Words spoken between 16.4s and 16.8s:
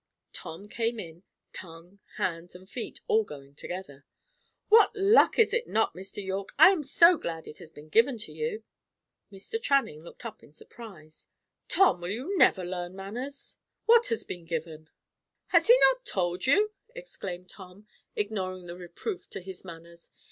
you?"